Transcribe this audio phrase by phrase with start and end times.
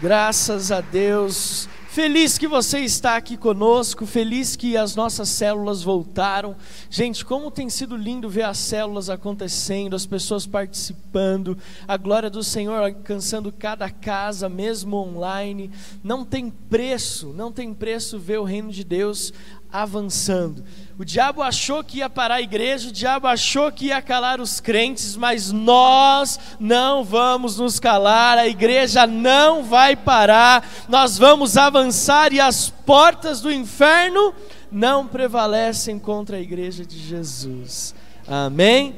[0.00, 1.66] Graças a Deus.
[1.88, 6.54] Feliz que você está aqui conosco, feliz que as nossas células voltaram.
[6.90, 11.56] Gente, como tem sido lindo ver as células acontecendo, as pessoas participando,
[11.88, 15.70] a glória do Senhor alcançando cada casa, mesmo online.
[16.04, 19.32] Não tem preço, não tem preço ver o reino de Deus
[19.72, 20.64] avançando.
[20.98, 24.60] O diabo achou que ia parar a igreja, o diabo achou que ia calar os
[24.60, 32.32] crentes, mas nós não vamos nos calar, a igreja não vai parar, nós vamos avançar
[32.32, 34.32] e as portas do inferno
[34.72, 37.94] não prevalecem contra a igreja de Jesus.
[38.26, 38.96] Amém?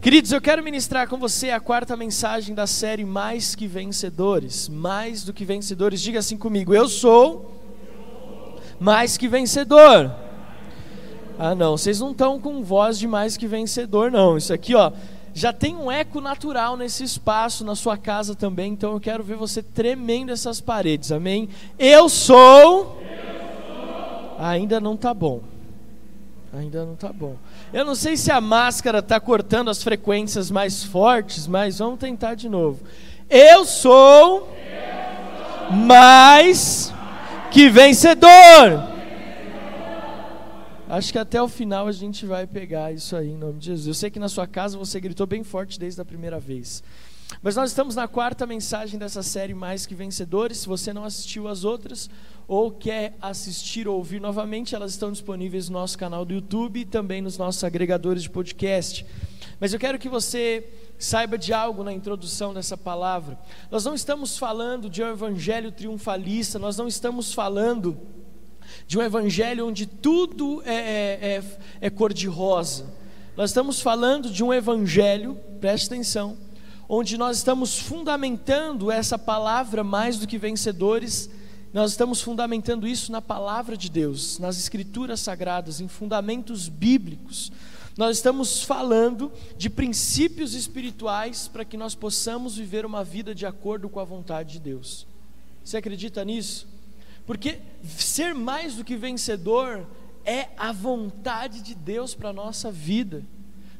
[0.00, 4.68] Queridos, eu quero ministrar com você a quarta mensagem da série Mais que Vencedores.
[4.68, 7.55] Mais do que vencedores, diga assim comigo: Eu sou
[8.78, 10.10] mais que vencedor.
[11.38, 14.36] Ah, não, vocês não estão com voz de mais que vencedor, não.
[14.36, 14.90] Isso aqui, ó,
[15.34, 18.72] já tem um eco natural nesse espaço, na sua casa também.
[18.72, 21.48] Então eu quero ver você tremendo essas paredes, amém?
[21.78, 22.98] Eu sou.
[24.38, 25.42] Ainda não tá bom.
[26.54, 27.36] Ainda não tá bom.
[27.70, 32.34] Eu não sei se a máscara está cortando as frequências mais fortes, mas vamos tentar
[32.34, 32.80] de novo.
[33.28, 35.76] Eu sou, eu sou.
[35.76, 36.95] mais
[37.56, 38.28] que vencedor.
[40.86, 43.86] Acho que até o final a gente vai pegar isso aí em nome de Jesus.
[43.86, 46.82] Eu sei que na sua casa você gritou bem forte desde a primeira vez.
[47.42, 50.58] Mas nós estamos na quarta mensagem dessa série Mais que Vencedores.
[50.58, 52.08] Se você não assistiu as outras
[52.48, 56.84] ou quer assistir ou ouvir novamente, elas estão disponíveis no nosso canal do YouTube e
[56.84, 59.04] também nos nossos agregadores de podcast.
[59.58, 60.68] Mas eu quero que você
[60.98, 63.38] saiba de algo na introdução dessa palavra.
[63.70, 67.98] Nós não estamos falando de um evangelho triunfalista, nós não estamos falando
[68.86, 71.44] de um evangelho onde tudo é, é, é,
[71.80, 72.86] é cor-de-rosa.
[73.36, 76.36] Nós estamos falando de um evangelho, preste atenção,
[76.88, 81.28] onde nós estamos fundamentando essa palavra mais do que vencedores,
[81.72, 87.52] nós estamos fundamentando isso na palavra de Deus, nas escrituras sagradas, em fundamentos bíblicos.
[87.96, 93.88] Nós estamos falando de princípios espirituais para que nós possamos viver uma vida de acordo
[93.88, 95.06] com a vontade de Deus.
[95.64, 96.68] Você acredita nisso?
[97.26, 99.86] Porque ser mais do que vencedor
[100.24, 103.24] é a vontade de Deus para a nossa vida.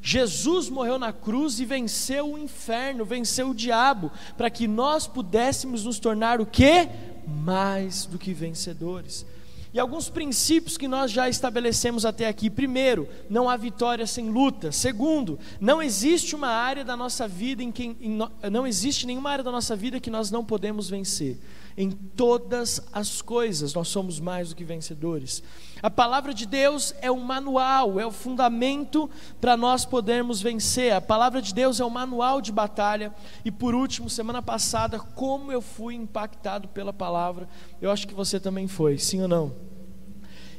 [0.09, 5.85] Jesus morreu na cruz e venceu o inferno, venceu o diabo, para que nós pudéssemos
[5.85, 6.89] nos tornar o que?
[7.27, 9.27] Mais do que vencedores.
[9.77, 12.49] E alguns princípios que nós já estabelecemos até aqui.
[12.49, 14.73] Primeiro, não há vitória sem luta.
[14.73, 18.19] Segundo, não existe uma área da nossa vida em que em,
[18.51, 21.39] não existe nenhuma área da nossa vida que nós não podemos vencer.
[21.77, 25.43] Em todas as coisas nós somos mais do que vencedores.
[25.83, 29.11] A palavra de Deus é o manual, é o fundamento
[29.43, 30.95] para nós podermos vencer.
[30.95, 33.15] A palavra de Deus é o manual de batalha.
[33.45, 37.47] E por último, semana passada, como eu fui impactado pela palavra,
[37.79, 39.66] eu acho que você também foi, sim ou não?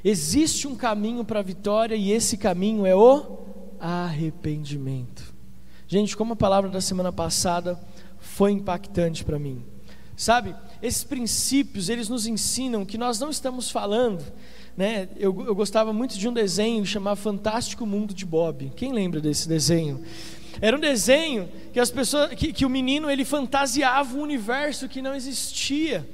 [0.04, 3.40] Existe um caminho para a vitória e esse caminho é o
[3.80, 5.34] arrependimento.
[5.88, 7.80] Gente, como a palavra da semana passada
[8.20, 9.64] foi impactante para mim.
[10.16, 14.24] Sabe, esses princípios, eles nos ensinam que nós não estamos falando,
[14.76, 15.08] né?
[15.16, 18.72] Eu, eu gostava muito de um desenho chamado Fantástico Mundo de Bob.
[18.76, 20.04] Quem lembra desse desenho?
[20.60, 25.04] Era um desenho que as pessoas, que, que o menino ele fantasiava um universo que
[25.04, 26.08] não existia.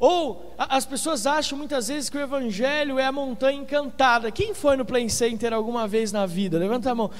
[0.00, 4.30] Ou as pessoas acham muitas vezes que o evangelho é a montanha encantada.
[4.30, 6.58] Quem foi no Play Center alguma vez na vida?
[6.58, 7.10] Levanta a mão.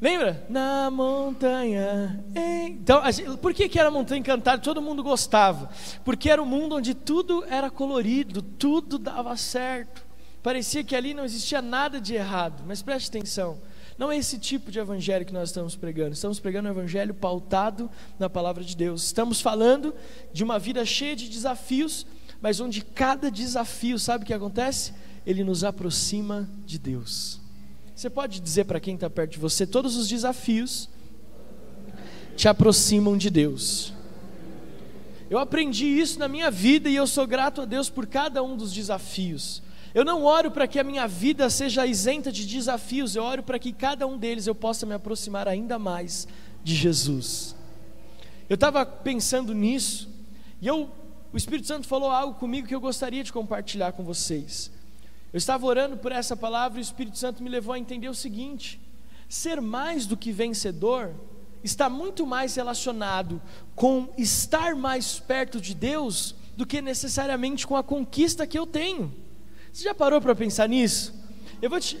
[0.00, 0.44] Lembra?
[0.48, 2.22] Na montanha.
[2.34, 3.00] Então,
[3.40, 4.60] por que, que era montanha encantada?
[4.60, 5.70] Todo mundo gostava.
[6.04, 10.04] Porque era um mundo onde tudo era colorido, tudo dava certo.
[10.42, 12.64] Parecia que ali não existia nada de errado.
[12.66, 13.58] Mas preste atenção.
[13.98, 16.14] Não é esse tipo de evangelho que nós estamos pregando.
[16.14, 19.04] Estamos pregando um evangelho pautado na palavra de Deus.
[19.04, 19.94] Estamos falando
[20.32, 22.06] de uma vida cheia de desafios,
[22.40, 24.92] mas onde cada desafio, sabe o que acontece?
[25.26, 27.40] Ele nos aproxima de Deus.
[27.94, 30.88] Você pode dizer para quem está perto de você: todos os desafios
[32.36, 33.92] te aproximam de Deus.
[35.30, 38.56] Eu aprendi isso na minha vida e eu sou grato a Deus por cada um
[38.56, 39.62] dos desafios.
[39.94, 43.58] Eu não oro para que a minha vida seja isenta de desafios, eu oro para
[43.58, 46.26] que cada um deles eu possa me aproximar ainda mais
[46.64, 47.54] de Jesus.
[48.48, 50.08] Eu estava pensando nisso
[50.60, 50.88] e eu,
[51.32, 54.70] o Espírito Santo falou algo comigo que eu gostaria de compartilhar com vocês.
[55.32, 58.14] Eu estava orando por essa palavra e o Espírito Santo me levou a entender o
[58.14, 58.80] seguinte:
[59.28, 61.14] ser mais do que vencedor
[61.64, 63.40] está muito mais relacionado
[63.74, 69.14] com estar mais perto de Deus do que necessariamente com a conquista que eu tenho.
[69.72, 71.14] Você já parou para pensar nisso?
[71.60, 71.98] Eu vou te,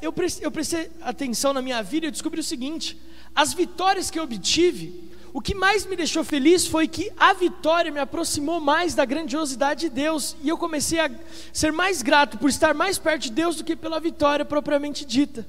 [0.00, 2.96] eu, prestei, eu prestei atenção na minha vida e descobri o seguinte:
[3.34, 7.90] as vitórias que eu obtive, o que mais me deixou feliz foi que a vitória
[7.90, 11.10] me aproximou mais da grandiosidade de Deus e eu comecei a
[11.52, 15.44] ser mais grato por estar mais perto de Deus do que pela vitória propriamente dita.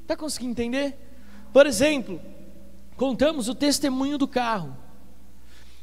[0.00, 0.96] Está conseguindo entender?
[1.52, 2.20] Por exemplo,
[2.96, 4.74] contamos o testemunho do carro,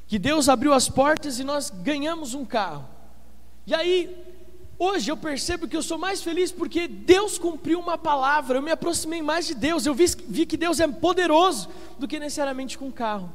[0.07, 2.87] que Deus abriu as portas e nós ganhamos um carro.
[3.67, 4.22] E aí,
[4.83, 8.71] hoje eu percebo que eu sou mais feliz porque Deus cumpriu uma palavra, eu me
[8.71, 12.87] aproximei mais de Deus, eu vi, vi que Deus é poderoso do que necessariamente com
[12.87, 13.31] um carro.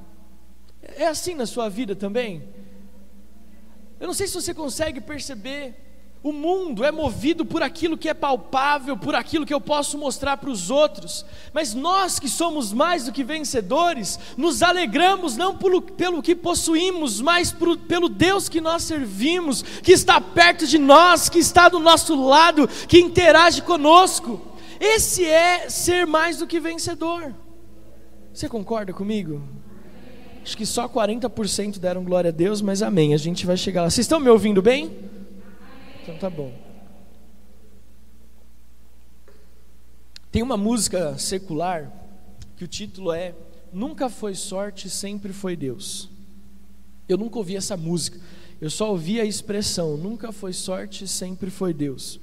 [0.82, 2.48] É assim na sua vida também?
[3.98, 5.87] Eu não sei se você consegue perceber
[6.22, 10.36] o mundo é movido por aquilo que é palpável, por aquilo que eu posso mostrar
[10.36, 15.80] para os outros, mas nós que somos mais do que vencedores, nos alegramos não pelo,
[15.80, 21.38] pelo que possuímos, mas pelo Deus que nós servimos, que está perto de nós, que
[21.38, 24.40] está do nosso lado, que interage conosco.
[24.80, 27.32] Esse é ser mais do que vencedor.
[28.32, 29.40] Você concorda comigo?
[30.42, 33.14] Acho que só 40% deram glória a Deus, mas amém.
[33.14, 33.90] A gente vai chegar lá.
[33.90, 34.90] Vocês estão me ouvindo bem?
[36.08, 36.50] Então tá bom.
[40.32, 41.92] Tem uma música secular
[42.56, 43.34] que o título é
[43.70, 46.08] Nunca foi sorte, sempre foi Deus.
[47.06, 48.18] Eu nunca ouvi essa música.
[48.58, 52.18] Eu só ouvi a expressão Nunca foi sorte, sempre foi Deus.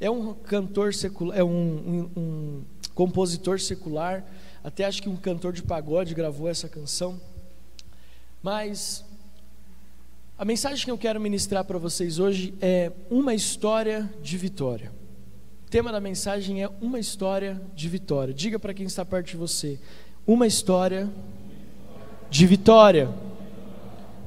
[0.00, 2.64] É um cantor secular, é um, um, um
[2.96, 4.24] compositor secular.
[4.64, 7.20] Até acho que um cantor de pagode gravou essa canção.
[8.42, 9.04] Mas
[10.40, 14.90] a mensagem que eu quero ministrar para vocês hoje é uma história de vitória.
[15.66, 18.32] O tema da mensagem é uma história de vitória.
[18.32, 19.78] Diga para quem está perto de você:
[20.26, 21.10] uma história
[22.30, 23.10] de vitória.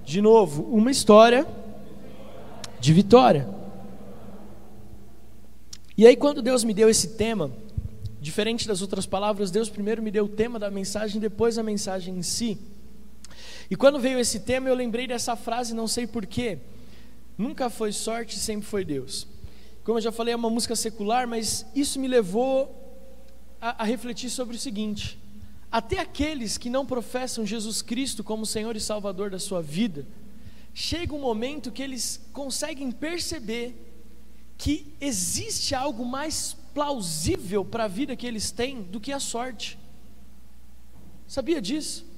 [0.06, 1.48] De novo, uma história
[2.80, 3.50] de vitória.
[5.98, 7.50] E aí, quando Deus me deu esse tema,
[8.21, 12.15] diferente das outras palavras, Deus primeiro me deu o tema da mensagem, depois a mensagem
[12.15, 12.60] em si.
[13.74, 16.60] E quando veio esse tema, eu lembrei dessa frase, não sei porquê.
[17.36, 19.28] Nunca foi sorte, sempre foi Deus.
[19.84, 22.72] Como eu já falei, é uma música secular, mas isso me levou
[23.60, 25.20] a, a refletir sobre o seguinte:
[25.72, 30.06] até aqueles que não professam Jesus Cristo como Senhor e Salvador da sua vida,
[30.72, 33.75] chega um momento que eles conseguem perceber
[34.56, 39.80] que existe algo mais plausível para a vida que eles têm do que a sorte.
[41.28, 42.12] Sabia disso?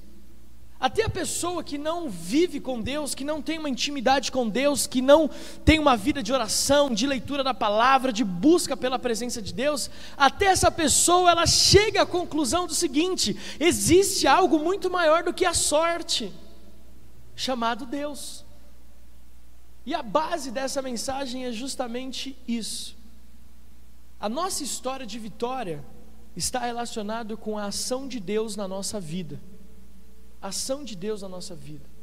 [0.78, 4.86] Até a pessoa que não vive com Deus, que não tem uma intimidade com Deus,
[4.86, 5.28] que não
[5.64, 9.90] tem uma vida de oração, de leitura da palavra, de busca pela presença de Deus,
[10.18, 15.46] até essa pessoa ela chega à conclusão do seguinte: existe algo muito maior do que
[15.46, 16.30] a sorte,
[17.34, 18.44] chamado Deus.
[19.86, 22.94] E a base dessa mensagem é justamente isso.
[24.20, 25.82] A nossa história de vitória
[26.36, 29.40] está relacionada com a ação de Deus na nossa vida
[30.46, 31.96] ação de Deus na nossa vida.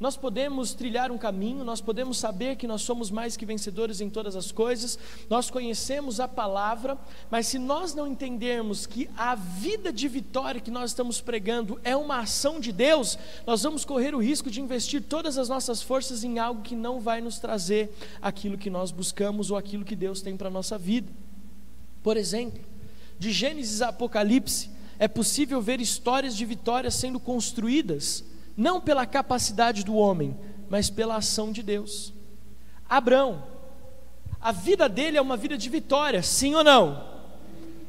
[0.00, 4.08] Nós podemos trilhar um caminho, nós podemos saber que nós somos mais que vencedores em
[4.08, 4.98] todas as coisas,
[5.28, 6.96] nós conhecemos a palavra,
[7.30, 11.94] mas se nós não entendermos que a vida de vitória que nós estamos pregando é
[11.94, 16.24] uma ação de Deus, nós vamos correr o risco de investir todas as nossas forças
[16.24, 20.22] em algo que não vai nos trazer aquilo que nós buscamos ou aquilo que Deus
[20.22, 21.12] tem para a nossa vida.
[22.02, 22.62] Por exemplo,
[23.18, 24.70] de Gênesis a Apocalipse,
[25.00, 28.22] é possível ver histórias de vitórias sendo construídas,
[28.54, 30.36] não pela capacidade do homem,
[30.68, 32.12] mas pela ação de Deus.
[32.86, 33.42] Abraão,
[34.38, 37.02] a vida dele é uma vida de vitória, sim ou não?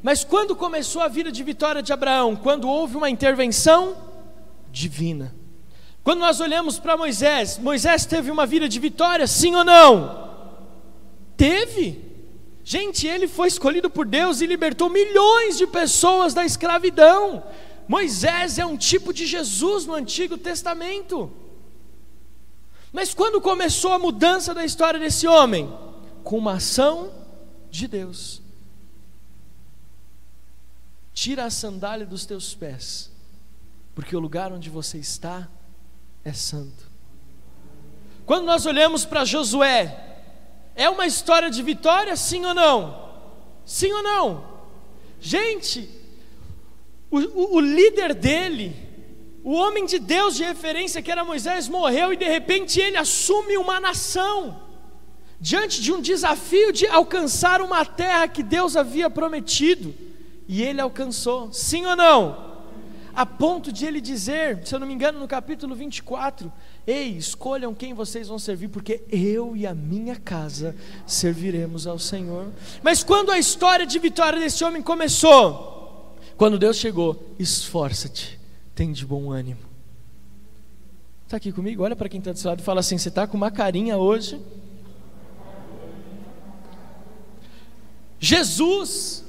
[0.02, 2.34] Mas quando começou a vida de vitória de Abraão?
[2.34, 3.94] Quando houve uma intervenção
[4.70, 5.34] divina.
[6.02, 10.30] Quando nós olhamos para Moisés, Moisés teve uma vida de vitória, sim ou não?
[11.36, 12.11] Teve.
[12.64, 17.42] Gente, ele foi escolhido por Deus e libertou milhões de pessoas da escravidão.
[17.88, 21.30] Moisés é um tipo de Jesus no Antigo Testamento.
[22.92, 25.72] Mas quando começou a mudança da história desse homem?
[26.22, 27.12] Com uma ação
[27.70, 28.40] de Deus.
[31.12, 33.10] Tira a sandália dos teus pés,
[33.94, 35.48] porque o lugar onde você está
[36.24, 36.90] é santo.
[38.24, 40.11] Quando nós olhamos para Josué,
[40.74, 43.10] é uma história de vitória, sim ou não?
[43.64, 44.44] Sim ou não?
[45.20, 45.88] Gente,
[47.10, 48.74] o, o, o líder dele,
[49.44, 53.56] o homem de Deus de referência que era Moisés, morreu e de repente ele assume
[53.56, 54.60] uma nação,
[55.38, 59.94] diante de um desafio de alcançar uma terra que Deus havia prometido,
[60.48, 62.52] e ele alcançou, sim ou não?
[63.14, 66.50] a ponto de ele dizer, se eu não me engano, no capítulo 24:
[66.86, 70.74] Ei, escolham quem vocês vão servir, porque eu e a minha casa
[71.06, 72.52] serviremos ao Senhor.
[72.82, 78.40] Mas quando a história de vitória desse homem começou, quando Deus chegou, esforça-te,
[78.74, 79.60] tem de bom ânimo.
[81.24, 81.84] Está aqui comigo?
[81.84, 83.96] Olha para quem está do seu lado e fala assim: você está com uma carinha
[83.96, 84.40] hoje.
[88.18, 89.24] Jesus,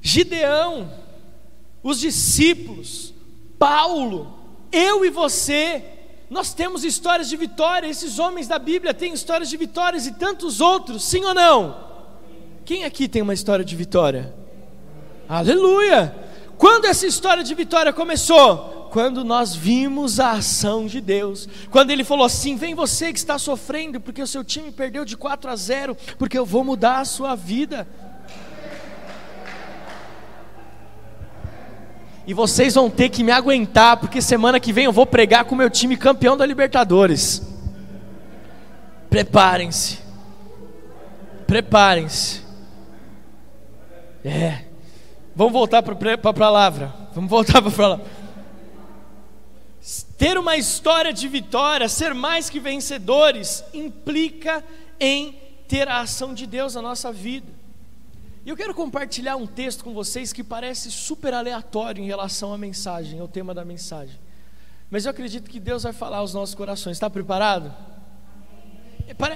[0.00, 0.92] Gideão,
[1.82, 3.12] os discípulos,
[3.58, 4.41] Paulo,
[4.72, 5.84] eu e você,
[6.30, 7.86] nós temos histórias de vitória.
[7.86, 11.92] Esses homens da Bíblia têm histórias de vitórias e tantos outros, sim ou não?
[12.64, 14.34] Quem aqui tem uma história de vitória?
[15.28, 16.14] Aleluia!
[16.56, 18.82] Quando essa história de vitória começou?
[18.92, 23.38] quando nós vimos a ação de Deus, quando Ele falou assim: vem você que está
[23.38, 27.04] sofrendo, porque o seu time perdeu de 4 a 0, porque eu vou mudar a
[27.06, 27.88] sua vida.
[32.26, 35.54] E vocês vão ter que me aguentar, porque semana que vem eu vou pregar com
[35.54, 37.42] o meu time campeão da Libertadores.
[39.10, 39.98] Preparem-se.
[41.46, 42.42] Preparem-se.
[44.24, 44.64] É.
[45.34, 46.94] Vamos voltar para a palavra.
[47.14, 48.06] Vamos voltar para a palavra.
[50.16, 54.62] Ter uma história de vitória, ser mais que vencedores, implica
[55.00, 55.36] em
[55.66, 57.61] ter a ação de Deus na nossa vida.
[58.44, 62.58] E eu quero compartilhar um texto com vocês que parece super aleatório em relação à
[62.58, 64.18] mensagem, ao tema da mensagem.
[64.90, 66.96] Mas eu acredito que Deus vai falar aos nossos corações.
[66.96, 67.72] Está preparado?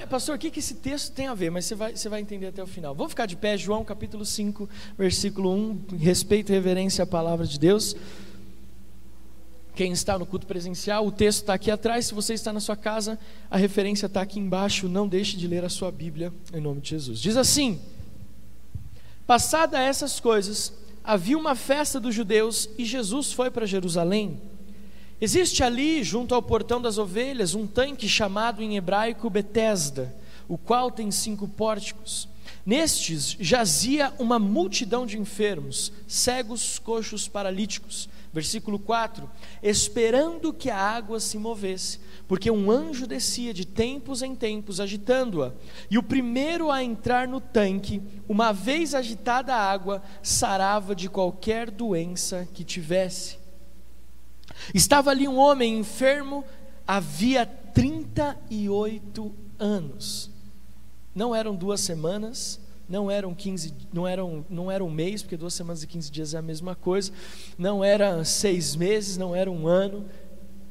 [0.09, 1.49] Pastor, o que, que esse texto tem a ver?
[1.49, 2.93] Mas você vai, você vai entender até o final.
[2.93, 5.97] Vamos ficar de pé, João capítulo 5, versículo 1.
[5.97, 7.95] Respeito e reverência à palavra de Deus.
[9.73, 12.07] Quem está no culto presencial, o texto está aqui atrás.
[12.07, 13.17] Se você está na sua casa,
[13.49, 14.89] a referência está aqui embaixo.
[14.89, 17.19] Não deixe de ler a sua Bíblia, em nome de Jesus.
[17.19, 17.79] Diz assim:
[19.27, 20.71] Passada essas coisas,
[21.03, 24.41] havia uma festa dos judeus e Jesus foi para Jerusalém.
[25.19, 30.15] Existe ali, junto ao portão das ovelhas, um tanque chamado em hebraico Betesda,
[30.47, 32.29] o qual tem cinco pórticos.
[32.65, 38.07] Nestes jazia uma multidão de enfermos, cegos, coxos, paralíticos
[38.37, 39.27] Versículo 4:
[39.63, 45.53] Esperando que a água se movesse, porque um anjo descia de tempos em tempos agitando-a,
[45.89, 51.71] e o primeiro a entrar no tanque, uma vez agitada a água, sarava de qualquer
[51.71, 53.39] doença que tivesse.
[54.71, 56.45] Estava ali um homem enfermo
[56.85, 60.29] havia 38 anos.
[61.15, 65.53] Não eram duas semanas, não eram 15, não eram, não era um mês, porque duas
[65.53, 67.11] semanas e 15 dias é a mesma coisa,
[67.57, 70.05] não era seis meses, não era um ano,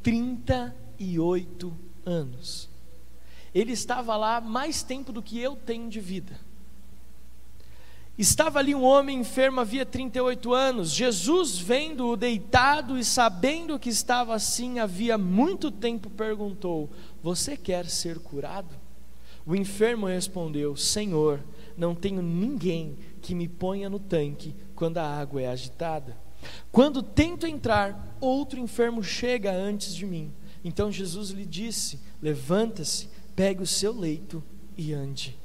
[0.03, 2.71] 38 anos.
[3.55, 6.39] Ele estava lá mais tempo do que eu tenho de vida.
[8.19, 10.91] Estava ali um homem enfermo havia 38 anos.
[10.91, 16.89] Jesus, vendo-o deitado e sabendo que estava assim havia muito tempo, perguntou:
[17.23, 18.75] Você quer ser curado?
[19.45, 21.41] O enfermo respondeu: Senhor,
[21.77, 26.17] não tenho ninguém que me ponha no tanque quando a água é agitada.
[26.71, 30.33] Quando tento entrar, outro enfermo chega antes de mim.
[30.65, 34.43] Então Jesus lhe disse: Levanta-se, pegue o seu leito
[34.77, 35.37] e ande.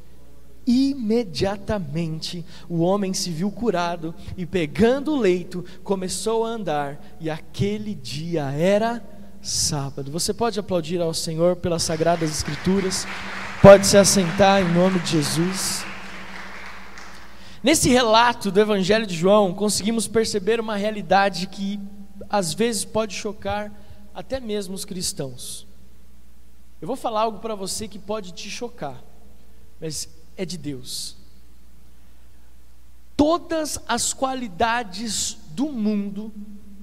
[0.65, 7.95] Imediatamente o homem se viu curado e, pegando o leito, começou a andar, e aquele
[7.95, 9.03] dia era
[9.41, 10.11] sábado.
[10.11, 13.07] Você pode aplaudir ao Senhor pelas sagradas Escrituras,
[13.61, 15.90] pode se assentar em nome de Jesus.
[17.63, 21.79] Nesse relato do Evangelho de João, conseguimos perceber uma realidade que
[22.27, 23.71] às vezes pode chocar
[24.15, 25.67] até mesmo os cristãos.
[26.81, 28.99] Eu vou falar algo para você que pode te chocar,
[29.79, 31.15] mas é de Deus.
[33.15, 36.33] Todas as qualidades do mundo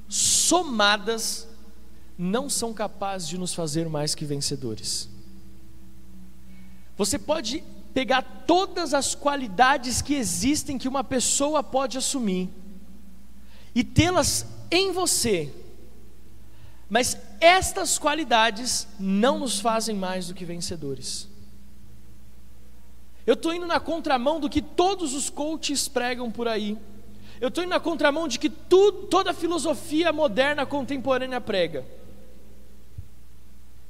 [0.08, 1.49] somadas
[2.16, 5.08] não são capazes de nos fazer mais que vencedores.
[6.97, 7.64] Você pode
[7.99, 12.49] pegar todas as qualidades que existem que uma pessoa pode assumir
[13.75, 15.52] e tê-las em você.
[16.88, 21.28] Mas estas qualidades não nos fazem mais do que vencedores.
[23.26, 26.78] Eu estou indo na contramão do que todos os coaches pregam por aí.
[27.40, 31.85] Eu estou indo na contramão de que tu, toda filosofia moderna contemporânea prega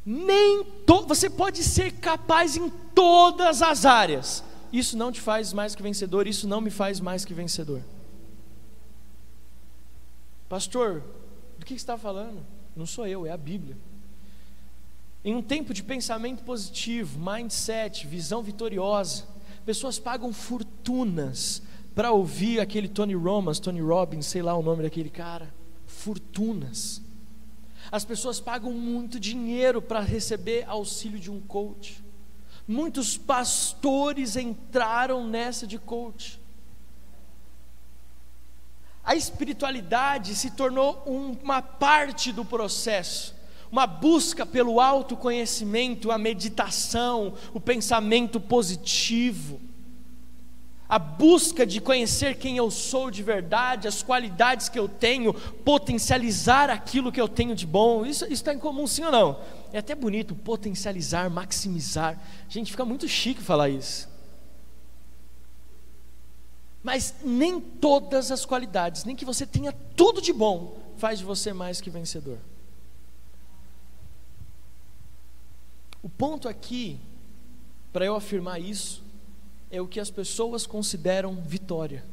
[0.05, 4.43] nem to, você pode ser capaz em todas as áreas.
[4.73, 7.83] Isso não te faz mais que vencedor, isso não me faz mais que vencedor.
[10.49, 11.03] Pastor,
[11.59, 12.45] do que está falando?
[12.75, 13.77] Não sou eu, é a Bíblia.
[15.25, 19.25] Em um tempo de pensamento positivo, mindset, visão vitoriosa,
[19.67, 21.63] pessoas pagam fortunas
[21.95, 25.53] para ouvir aquele Tony Romas, Tony Robbins, sei lá o nome daquele cara.
[25.85, 27.03] Fortunas.
[27.91, 32.03] As pessoas pagam muito dinheiro para receber auxílio de um coach.
[32.67, 36.39] Muitos pastores entraram nessa de coach.
[39.03, 41.03] A espiritualidade se tornou
[41.43, 43.35] uma parte do processo.
[43.71, 49.61] uma busca pelo autoconhecimento, a meditação, o pensamento positivo,
[50.89, 56.71] a busca de conhecer quem eu sou de verdade, as qualidades que eu tenho, potencializar
[56.71, 58.07] aquilo que eu tenho de bom.
[58.07, 59.39] Isso está em comum, sim ou não?
[59.71, 62.19] É até bonito potencializar, maximizar.
[62.49, 64.09] Gente, fica muito chique falar isso.
[66.83, 71.53] Mas nem todas as qualidades, nem que você tenha tudo de bom, faz de você
[71.53, 72.39] mais que vencedor.
[76.03, 76.99] O ponto aqui,
[77.93, 79.03] para eu afirmar isso,
[79.71, 82.05] é o que as pessoas consideram vitória.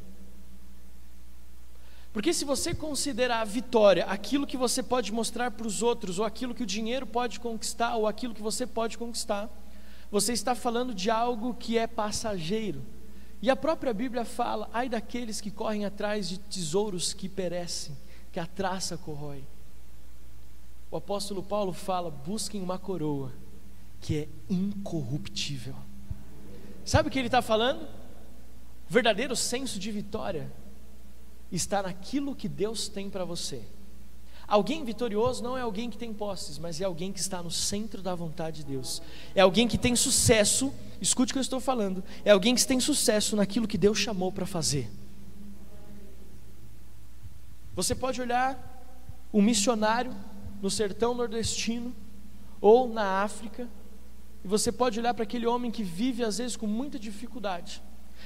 [2.12, 6.24] Porque se você considerar a vitória aquilo que você pode mostrar para os outros, ou
[6.24, 9.50] aquilo que o dinheiro pode conquistar, ou aquilo que você pode conquistar,
[10.10, 12.82] você está falando de algo que é passageiro.
[13.42, 17.96] E a própria Bíblia fala: ai daqueles que correm atrás de tesouros que perecem,
[18.32, 19.44] que a traça corrói.
[20.90, 23.30] O apóstolo Paulo fala: busquem uma coroa
[24.00, 25.74] que é incorruptível.
[26.86, 27.82] Sabe o que ele está falando?
[28.88, 30.50] O verdadeiro senso de vitória
[31.50, 33.62] está naquilo que Deus tem para você.
[34.46, 38.00] Alguém vitorioso não é alguém que tem posses, mas é alguém que está no centro
[38.00, 39.02] da vontade de Deus.
[39.34, 42.78] É alguém que tem sucesso, escute o que eu estou falando, é alguém que tem
[42.78, 44.88] sucesso naquilo que Deus chamou para fazer.
[47.74, 48.56] Você pode olhar
[49.34, 50.14] um missionário
[50.62, 51.92] no sertão nordestino
[52.60, 53.68] ou na África
[54.46, 57.82] e você pode olhar para aquele homem que vive às vezes com muita dificuldade.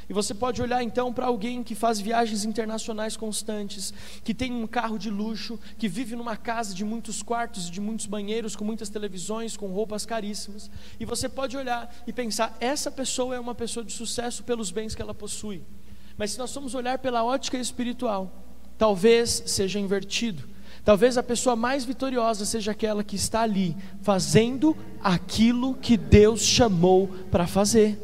[0.07, 4.67] E você pode olhar então para alguém que faz viagens internacionais constantes, que tem um
[4.67, 8.67] carro de luxo, que vive numa casa de muitos quartos e de muitos banheiros, com
[8.67, 10.71] muitas televisões, com roupas caríssimas.
[11.00, 14.95] E você pode olhar e pensar: essa pessoa é uma pessoa de sucesso pelos bens
[14.95, 15.62] que ela possui.
[16.19, 18.31] Mas se nós formos olhar pela ótica espiritual,
[18.77, 20.50] talvez seja invertido.
[20.84, 27.08] Talvez a pessoa mais vitoriosa seja aquela que está ali, fazendo aquilo que Deus chamou
[27.30, 27.99] para fazer.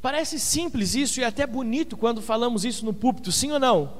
[0.00, 3.92] Parece simples isso e até bonito quando falamos isso no púlpito, sim ou não?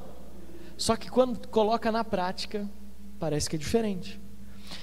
[0.77, 2.69] Só que quando coloca na prática,
[3.21, 4.21] parece que é diferente.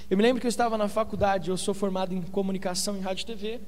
[0.10, 3.24] Eu me lembro que eu estava na faculdade, eu sou formado em comunicação em rádio
[3.24, 3.60] e TV,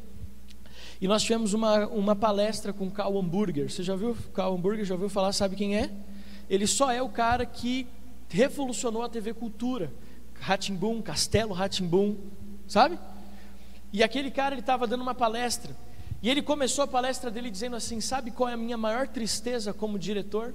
[1.02, 3.70] e nós tivemos uma, uma palestra com Carl Hamburger.
[3.70, 4.86] Você já viu Carl Hamburger?
[4.86, 5.34] Já ouviu falar?
[5.34, 5.90] Sabe quem é?
[6.48, 7.88] Ele só é o cara que
[8.32, 9.94] revolucionou a TV Cultura.
[10.40, 12.18] Ratimbum, Castelo Ratimbum,
[12.68, 12.98] sabe?
[13.94, 15.76] E aquele cara ele estava dando uma palestra
[16.22, 19.74] e ele começou a palestra dele dizendo assim: sabe qual é a minha maior tristeza
[19.74, 20.54] como diretor?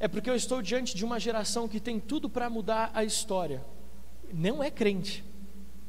[0.00, 3.64] É porque eu estou diante de uma geração que tem tudo para mudar a história.
[4.32, 5.24] Não é crente.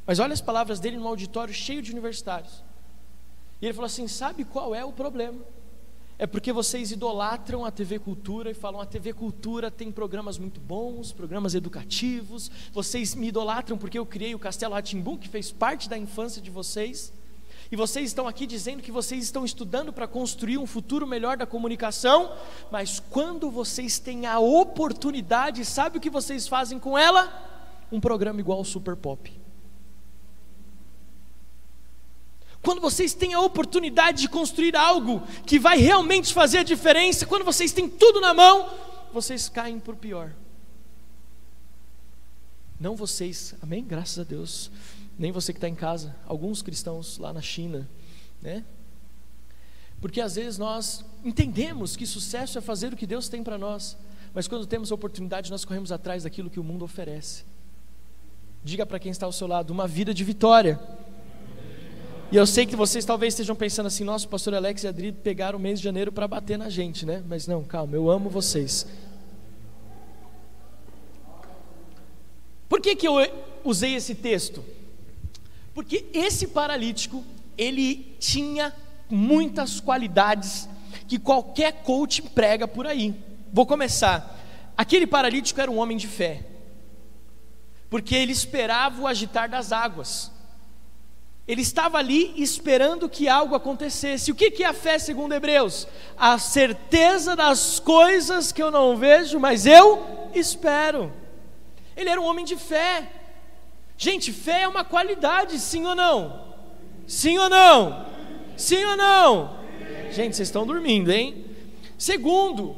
[0.05, 2.63] Mas olha as palavras dele num auditório cheio de universitários.
[3.59, 5.39] E ele falou assim: sabe qual é o problema?
[6.23, 10.57] É porque vocês idolatram a TV Cultura e falam: a TV Cultura tem programas muito
[10.61, 12.49] bons, programas educativos.
[12.71, 16.49] Vocês me idolatram porque eu criei o Castelo Ratimbum, que fez parte da infância de
[16.49, 17.11] vocês.
[17.69, 21.45] E vocês estão aqui dizendo que vocês estão estudando para construir um futuro melhor da
[21.45, 22.31] comunicação,
[22.71, 27.85] mas quando vocês têm a oportunidade, sabe o que vocês fazem com ela?
[27.91, 29.42] Um programa igual ao Super Pop.
[32.63, 37.43] Quando vocês têm a oportunidade de construir algo que vai realmente fazer a diferença, quando
[37.43, 38.69] vocês têm tudo na mão,
[39.11, 40.33] vocês caem por pior.
[42.79, 43.83] Não vocês, amém?
[43.83, 44.71] Graças a Deus.
[45.19, 47.87] Nem você que está em casa, alguns cristãos lá na China,
[48.41, 48.63] né?
[49.99, 53.97] Porque às vezes nós entendemos que sucesso é fazer o que Deus tem para nós,
[54.33, 57.43] mas quando temos a oportunidade, nós corremos atrás daquilo que o mundo oferece.
[58.63, 60.79] Diga para quem está ao seu lado: uma vida de vitória.
[62.33, 65.11] E eu sei que vocês talvez estejam pensando assim: nossa, o pastor Alex e Adri
[65.11, 67.23] pegaram o mês de janeiro para bater na gente, né?
[67.29, 68.87] Mas não, calma, eu amo vocês.
[72.67, 73.17] Por que, que eu
[73.63, 74.65] usei esse texto?
[75.75, 77.23] Porque esse paralítico,
[77.55, 78.73] ele tinha
[79.07, 80.67] muitas qualidades
[81.07, 83.13] que qualquer coach prega por aí.
[83.53, 84.41] Vou começar.
[84.75, 86.43] Aquele paralítico era um homem de fé,
[87.91, 90.32] porque ele esperava o agitar das águas.
[91.45, 94.31] Ele estava ali esperando que algo acontecesse.
[94.31, 95.87] O que é a fé segundo Hebreus?
[96.17, 101.11] A certeza das coisas que eu não vejo, mas eu espero.
[101.97, 103.11] Ele era um homem de fé.
[103.97, 106.45] Gente, fé é uma qualidade, sim ou não?
[107.05, 108.05] Sim ou não?
[108.55, 109.57] Sim ou não?
[110.11, 111.45] Gente, vocês estão dormindo, hein?
[111.97, 112.75] Segundo,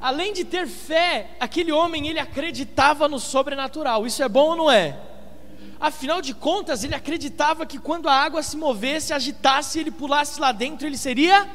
[0.00, 4.06] além de ter fé, aquele homem ele acreditava no sobrenatural.
[4.06, 4.96] Isso é bom ou não é?
[5.78, 10.52] Afinal de contas, ele acreditava que quando a água se movesse, agitasse, ele pulasse lá
[10.52, 11.48] dentro, ele seria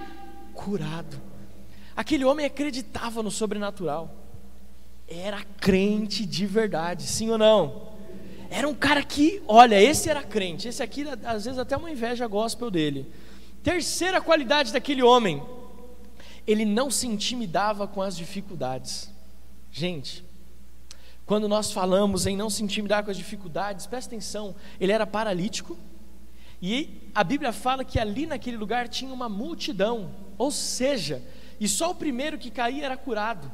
[0.53, 1.19] curado.
[1.95, 4.13] Aquele homem acreditava no sobrenatural.
[5.07, 7.91] Era crente de verdade, sim ou não?
[8.51, 12.27] era um cara que, olha, esse era crente, esse aqui, às vezes, até uma inveja
[12.27, 13.09] gospel dele.
[13.63, 15.41] Terceira qualidade daquele homem,
[16.45, 19.09] ele não se intimidava com as dificuldades.
[19.71, 20.25] Gente,
[21.31, 25.77] quando nós falamos em não se intimidar com as dificuldades, presta atenção, ele era paralítico,
[26.61, 31.23] e a Bíblia fala que ali naquele lugar tinha uma multidão, ou seja,
[31.57, 33.49] e só o primeiro que caía era curado.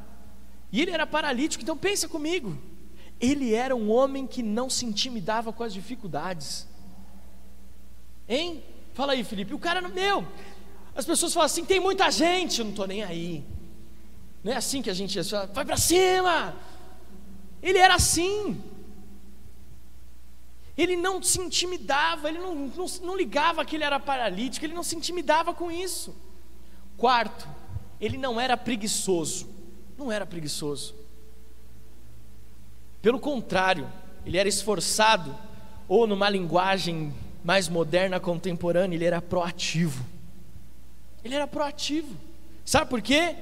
[0.72, 2.58] E ele era paralítico, então pensa comigo.
[3.20, 6.66] Ele era um homem que não se intimidava com as dificuldades.
[8.28, 8.60] Hein?
[8.92, 9.54] Fala aí, Felipe.
[9.54, 10.26] O cara, meu,
[10.96, 13.44] as pessoas falam assim: tem muita gente, eu não estou nem aí.
[14.42, 16.56] Não é assim que a gente vai para cima.
[17.62, 18.62] Ele era assim.
[20.76, 24.84] Ele não se intimidava, ele não, não, não ligava que ele era paralítico, ele não
[24.84, 26.14] se intimidava com isso.
[26.96, 27.48] Quarto,
[28.00, 29.48] ele não era preguiçoso.
[29.96, 30.94] Não era preguiçoso.
[33.02, 33.90] Pelo contrário,
[34.24, 35.34] ele era esforçado,
[35.88, 40.04] ou numa linguagem mais moderna, contemporânea, ele era proativo.
[41.24, 42.14] Ele era proativo.
[42.64, 43.36] Sabe por quê?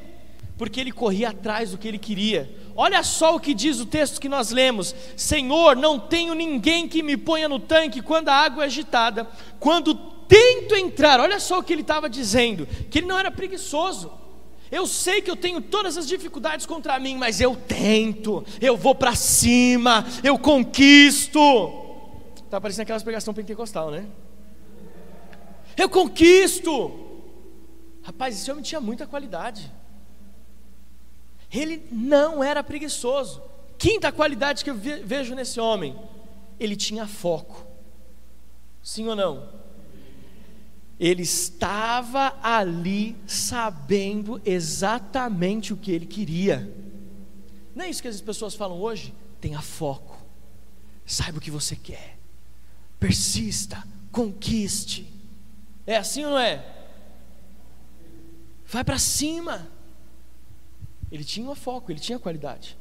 [0.57, 2.51] Porque ele corria atrás do que ele queria.
[2.75, 7.03] Olha só o que diz o texto que nós lemos: Senhor, não tenho ninguém que
[7.03, 9.29] me ponha no tanque quando a água é agitada.
[9.61, 14.11] Quando tento entrar, olha só o que ele estava dizendo: que ele não era preguiçoso.
[14.71, 18.95] Eu sei que eu tenho todas as dificuldades contra mim, mas eu tento, eu vou
[18.95, 21.39] para cima, eu conquisto.
[22.45, 24.07] Está parecendo aquelas pregação pentecostal, né?
[25.77, 27.05] Eu conquisto.
[28.03, 29.71] Rapaz, esse homem tinha muita qualidade.
[31.57, 33.43] Ele não era preguiçoso.
[33.79, 35.97] Quinta qualidade que eu vejo nesse homem,
[36.61, 37.67] ele tinha foco.
[38.83, 39.49] Sim ou não?
[40.99, 46.73] Ele estava ali sabendo exatamente o que ele queria.
[47.75, 49.15] Não é isso que as pessoas falam hoje?
[49.41, 50.17] Tenha foco,
[51.05, 52.19] saiba o que você quer,
[52.99, 55.07] persista, conquiste.
[55.87, 56.65] É assim ou não é?
[58.67, 59.76] Vai para cima.
[61.11, 62.77] Ele tinha foco, ele tinha qualidade.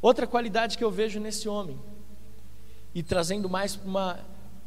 [0.00, 1.78] Outra qualidade que eu vejo nesse homem,
[2.94, 4.20] e trazendo mais para uma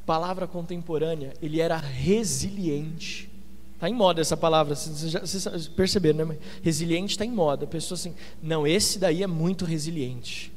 [0.06, 3.30] palavra contemporânea, ele era resiliente.
[3.76, 6.38] Está em moda essa palavra, vocês, já, vocês perceberam, né?
[6.62, 7.66] Resiliente está em moda.
[7.66, 10.52] A pessoa assim, não, esse daí é muito resiliente.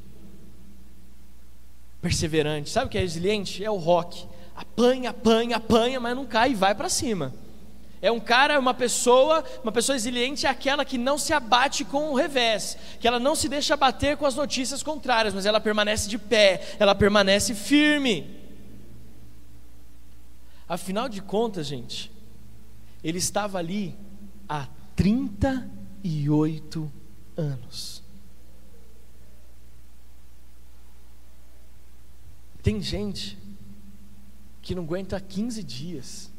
[2.01, 2.69] Perseverante.
[2.69, 3.63] Sabe o que é resiliente?
[3.63, 4.27] É o rock.
[4.55, 7.33] Apanha, apanha, apanha, mas não cai e vai para cima.
[8.05, 12.11] É um cara, uma pessoa, uma pessoa resiliente é aquela que não se abate com
[12.11, 16.07] o revés, que ela não se deixa abater com as notícias contrárias, mas ela permanece
[16.07, 18.29] de pé, ela permanece firme.
[20.69, 22.11] Afinal de contas, gente,
[23.03, 23.97] ele estava ali
[24.47, 26.91] há 38
[27.35, 28.03] anos.
[32.61, 33.35] Tem gente
[34.61, 36.34] que não aguenta 15 dias.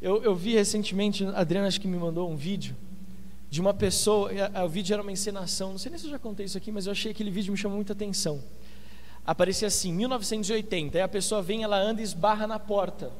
[0.00, 2.76] Eu, eu vi recentemente, a Adriana acho que me mandou um vídeo
[3.48, 4.30] de uma pessoa,
[4.64, 6.86] o vídeo era uma encenação, não sei nem se eu já contei isso aqui, mas
[6.86, 8.42] eu achei aquele vídeo me chamou muita atenção
[9.30, 13.12] aparecia assim, 1980, aí a pessoa vem, ela anda e esbarra na porta.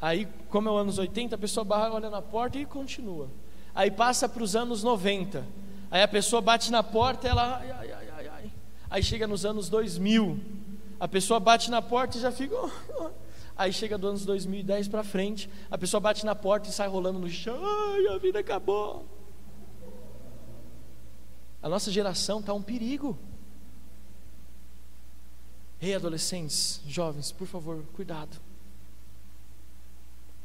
[0.00, 3.28] Aí, como é os anos 80, a pessoa barra, olha na porta e continua.
[3.74, 5.44] Aí passa para os anos 90.
[5.90, 7.58] Aí a pessoa bate na porta ela.
[7.58, 8.52] Ai, ai, ai, ai.
[8.90, 10.38] Aí chega nos anos 2000.
[10.98, 12.54] A pessoa bate na porta e já fica.
[12.56, 12.70] Oh,
[13.04, 13.23] oh.
[13.56, 15.48] Aí chega dos anos 2010 para frente.
[15.70, 17.60] A pessoa bate na porta e sai rolando no chão.
[18.10, 19.06] A vida acabou.
[21.62, 23.16] A nossa geração está um perigo.
[25.80, 28.36] Ei, adolescentes, jovens, por favor, cuidado.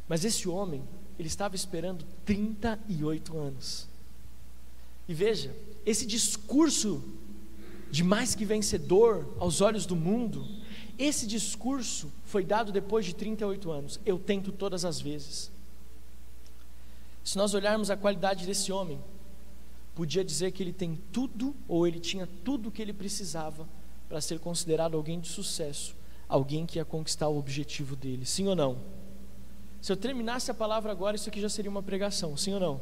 [0.07, 0.83] Mas esse homem,
[1.17, 3.87] ele estava esperando 38 anos.
[5.07, 7.03] E veja, esse discurso
[7.89, 10.47] de mais que vencedor aos olhos do mundo,
[10.97, 13.99] esse discurso foi dado depois de 38 anos.
[14.05, 15.51] Eu tento todas as vezes.
[17.23, 19.01] Se nós olharmos a qualidade desse homem,
[19.95, 23.67] podia dizer que ele tem tudo, ou ele tinha tudo o que ele precisava
[24.07, 25.95] para ser considerado alguém de sucesso,
[26.27, 28.27] alguém que ia conquistar o objetivo dele.
[28.27, 28.77] Sim ou não?
[29.81, 32.81] Se eu terminasse a palavra agora, isso aqui já seria uma pregação, sim ou não?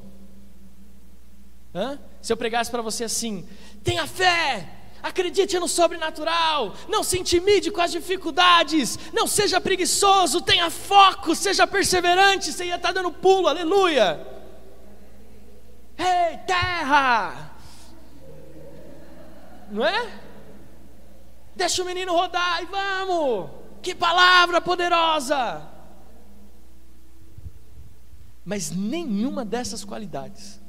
[1.73, 1.97] Hã?
[2.21, 3.47] Se eu pregasse para você assim:
[3.81, 4.76] tenha fé,
[5.08, 11.65] acredite no sobrenatural, não se intimide com as dificuldades, não seja preguiçoso, tenha foco, seja
[11.65, 14.26] perseverante, você ia estar tá dando pulo, aleluia.
[15.98, 17.56] Ei, terra!
[19.72, 20.20] Não é?
[21.56, 23.50] Deixa o menino rodar e vamos.
[23.82, 25.67] Que palavra poderosa!
[28.46, 30.62] Mas nenhuma dessas qualidades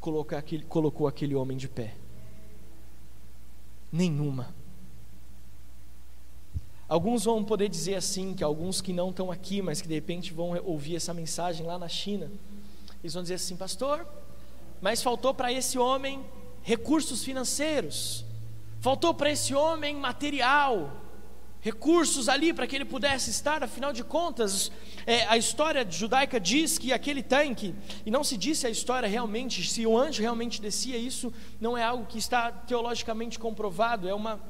[0.00, 1.99] colocou aquele, colocou aquele homem de pé
[3.92, 4.54] nenhuma.
[6.88, 10.32] Alguns vão poder dizer assim, que alguns que não estão aqui, mas que de repente
[10.32, 12.30] vão ouvir essa mensagem lá na China,
[13.02, 14.06] eles vão dizer assim, pastor,
[14.80, 16.24] mas faltou para esse homem
[16.62, 18.24] recursos financeiros,
[18.80, 20.90] faltou para esse homem material,
[21.60, 24.72] recursos ali para que ele pudesse estar, afinal de contas,
[25.06, 29.62] é, a história judaica diz que aquele tanque, e não se disse a história realmente,
[29.68, 34.40] se o anjo realmente descia, isso não é algo que está teologicamente comprovado, é uma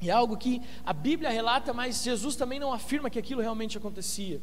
[0.00, 4.40] é algo que a Bíblia relata, mas Jesus também não afirma que aquilo realmente acontecia.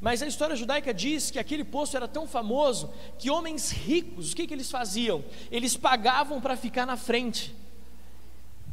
[0.00, 4.36] Mas a história judaica diz que aquele poço era tão famoso que homens ricos, o
[4.36, 5.24] que, que eles faziam?
[5.48, 7.54] Eles pagavam para ficar na frente.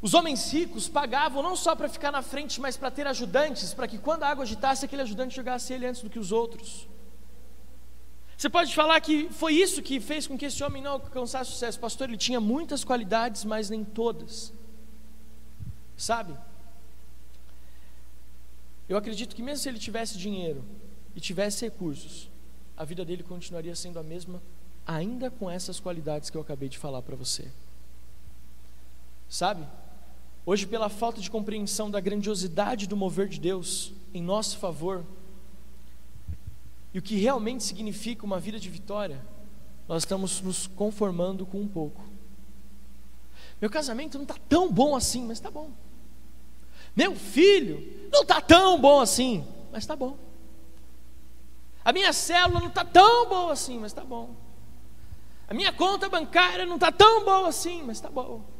[0.03, 3.87] Os homens ricos pagavam não só para ficar na frente, mas para ter ajudantes, para
[3.87, 6.89] que quando a água agitasse, aquele ajudante jogasse ele antes do que os outros.
[8.37, 11.79] Você pode falar que foi isso que fez com que esse homem não alcançasse sucesso.
[11.79, 14.51] Pastor, ele tinha muitas qualidades, mas nem todas.
[15.95, 16.37] Sabe?
[18.89, 20.65] Eu acredito que mesmo se ele tivesse dinheiro
[21.15, 22.29] e tivesse recursos,
[22.75, 24.43] a vida dele continuaria sendo a mesma,
[24.85, 27.49] ainda com essas qualidades que eu acabei de falar para você.
[29.29, 29.65] Sabe?
[30.45, 35.05] Hoje, pela falta de compreensão da grandiosidade do mover de Deus em nosso favor,
[36.93, 39.25] e o que realmente significa uma vida de vitória,
[39.87, 42.03] nós estamos nos conformando com um pouco.
[43.59, 45.71] Meu casamento não está tão bom assim, mas está bom.
[46.95, 50.17] Meu filho não está tão bom assim, mas está bom.
[51.83, 54.35] A minha célula não está tão boa assim, mas está bom.
[55.47, 58.52] A minha conta bancária não está tão boa assim, mas está bom.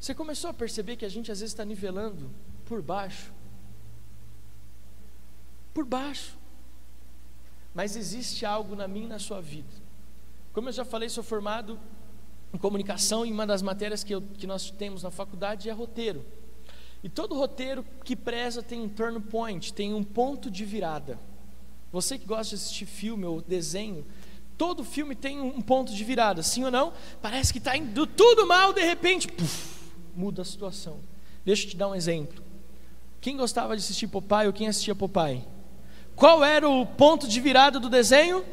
[0.00, 2.30] Você começou a perceber que a gente às vezes está nivelando
[2.64, 3.32] por baixo?
[5.74, 6.36] Por baixo.
[7.74, 9.72] Mas existe algo na minha e na sua vida.
[10.52, 11.78] Como eu já falei, sou formado
[12.52, 16.24] em comunicação e uma das matérias que, eu, que nós temos na faculdade é roteiro.
[17.02, 21.18] E todo roteiro que preza tem um turn point, tem um ponto de virada.
[21.92, 24.04] Você que gosta de assistir filme ou desenho,
[24.56, 26.92] todo filme tem um ponto de virada, sim ou não?
[27.22, 29.77] Parece que está indo tudo mal, de repente, puff,
[30.18, 30.98] muda a situação.
[31.44, 32.42] Deixa eu te dar um exemplo.
[33.20, 35.44] Quem gostava de assistir Popeye ou quem assistia Popeye?
[36.16, 38.44] Qual era o ponto de virada do desenho?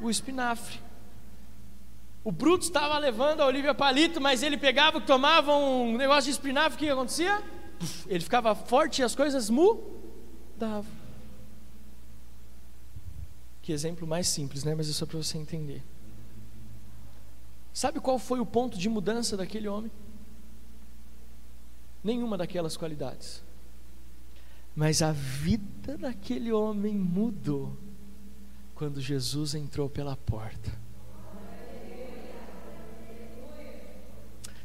[0.00, 0.80] O espinafre.
[2.24, 6.76] O Bruto estava levando a Olivia Palito, mas ele pegava, tomava um negócio de espinafre,
[6.76, 7.42] o que acontecia?
[8.06, 10.90] Ele ficava forte e as coisas mudavam.
[13.60, 14.74] Que exemplo mais simples, né?
[14.74, 15.82] Mas é só para você entender.
[17.74, 19.90] Sabe qual foi o ponto de mudança daquele homem?
[22.04, 23.42] Nenhuma daquelas qualidades.
[24.76, 27.76] Mas a vida daquele homem mudou
[28.74, 30.84] quando Jesus entrou pela porta.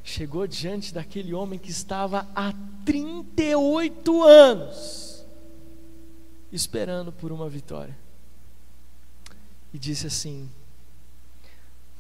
[0.10, 2.52] chegou diante daquele homem que estava há
[2.84, 5.24] 38 anos
[6.52, 7.96] esperando por uma vitória.
[9.72, 10.50] E disse assim: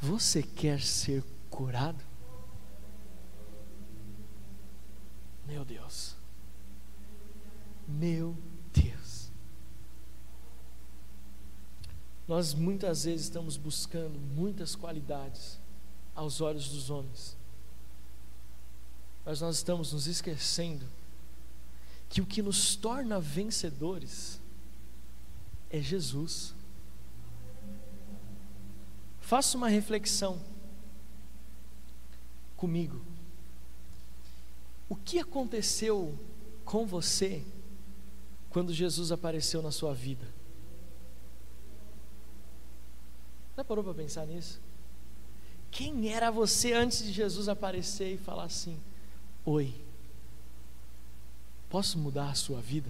[0.02, 2.09] Você quer ser curado?
[5.50, 6.16] Meu Deus.
[7.86, 8.38] Meu
[8.74, 9.30] Deus.
[12.26, 15.60] Nós muitas vezes estamos buscando muitas qualidades
[16.16, 17.38] aos olhos dos homens
[19.30, 20.88] mas nós estamos nos esquecendo
[22.10, 24.42] que o que nos torna vencedores
[25.70, 26.56] é Jesus.
[29.22, 30.42] Faça uma reflexão
[32.58, 33.00] comigo.
[34.90, 36.18] O que aconteceu
[36.66, 37.46] com você
[38.50, 40.28] quando Jesus apareceu na sua vida?
[43.56, 44.60] Já parou para pensar nisso?
[45.70, 48.80] Quem era você antes de Jesus aparecer e falar assim:
[49.46, 49.76] Oi,
[51.70, 52.90] posso mudar a sua vida?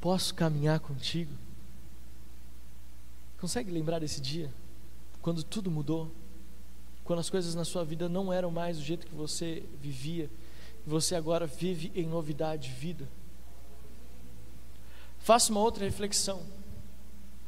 [0.00, 1.32] Posso caminhar contigo?
[3.38, 4.50] Consegue lembrar desse dia?
[5.20, 6.10] Quando tudo mudou?
[7.04, 10.30] Quando as coisas na sua vida não eram mais do jeito que você vivia,
[10.86, 13.08] você agora vive em novidade de vida?
[15.18, 16.42] Faça uma outra reflexão.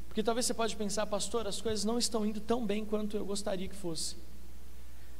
[0.08, 3.24] Porque talvez você pode pensar, pastor, as coisas não estão indo tão bem quanto eu
[3.24, 4.16] gostaria que fosse.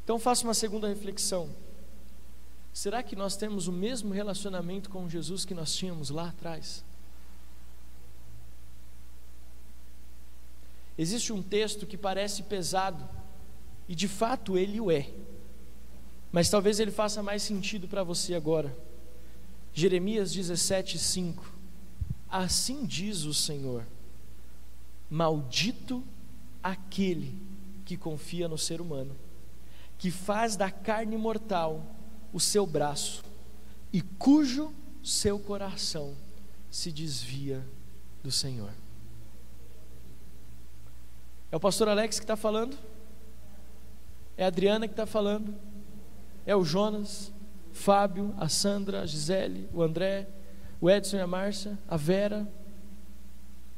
[0.03, 1.49] Então faça uma segunda reflexão.
[2.73, 6.85] Será que nós temos o mesmo relacionamento com Jesus que nós tínhamos lá atrás?
[10.97, 13.09] Existe um texto que parece pesado,
[13.89, 15.09] e de fato ele o é,
[16.31, 18.75] mas talvez ele faça mais sentido para você agora.
[19.73, 21.53] Jeremias 17, 5.
[22.29, 23.85] Assim diz o Senhor:
[25.09, 26.05] Maldito
[26.63, 27.35] aquele
[27.85, 29.17] que confia no ser humano,
[29.97, 31.83] que faz da carne mortal
[32.33, 33.25] o seu braço,
[33.93, 36.15] e cujo seu coração
[36.71, 37.65] se desvia
[38.23, 38.71] do Senhor.
[41.51, 42.77] É o pastor Alex que está falando?
[44.37, 45.55] É a Adriana que está falando?
[46.49, 47.31] É o Jonas,
[47.75, 50.27] Fábio, a Sandra, a Gisele, o André,
[50.81, 52.51] o Edson e a Márcia, a Vera?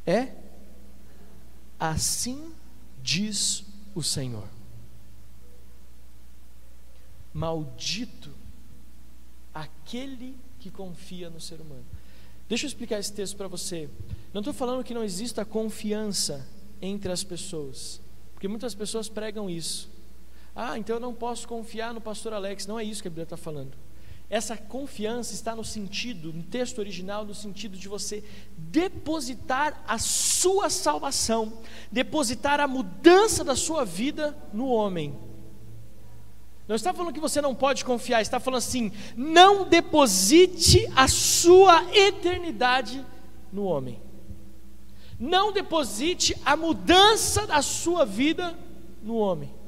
[0.07, 0.37] É?
[1.81, 2.55] Assim
[3.03, 4.47] diz o Senhor.
[7.35, 8.31] Maldito
[9.53, 11.85] aquele que confia no ser humano.
[12.49, 13.91] Deixa eu explicar esse texto para você.
[14.33, 16.47] Não estou falando que não exista confiança
[16.81, 18.01] entre as pessoas,
[18.33, 19.90] porque muitas pessoas pregam isso.
[20.63, 22.67] Ah, então eu não posso confiar no pastor Alex.
[22.67, 23.79] Não é isso que a Bíblia está falando.
[24.29, 28.23] Essa confiança está no sentido, no texto original, no sentido de você
[28.59, 31.51] depositar a sua salvação,
[31.91, 35.19] depositar a mudança da sua vida no homem.
[36.69, 41.87] Não está falando que você não pode confiar, está falando assim: não deposite a sua
[41.97, 43.03] eternidade
[43.51, 43.99] no homem.
[45.19, 48.59] Não deposite a mudança da sua vida
[49.03, 49.59] no homem.